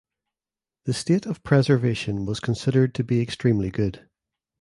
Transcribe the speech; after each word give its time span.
The 0.85 0.93
state 0.93 1.27
of 1.27 1.43
preservation 1.43 2.25
was 2.25 2.39
considered 2.39 2.95
to 2.95 3.03
be 3.03 3.21
extremely 3.21 3.69
good. 3.69 4.09